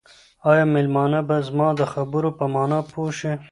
آیا 0.51 0.65
مېلمانه 0.73 1.19
به 1.27 1.37
زما 1.47 1.67
د 1.79 1.81
خبرو 1.93 2.29
په 2.37 2.45
مانا 2.53 2.79
پوه 2.91 3.09
شي؟ 3.19 3.33